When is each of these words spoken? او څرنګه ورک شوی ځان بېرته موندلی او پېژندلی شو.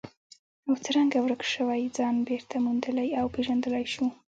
او 0.67 0.73
څرنګه 0.85 1.17
ورک 1.21 1.41
شوی 1.53 1.83
ځان 1.97 2.15
بېرته 2.29 2.55
موندلی 2.65 3.09
او 3.19 3.25
پېژندلی 3.35 3.85
شو. 3.93 4.07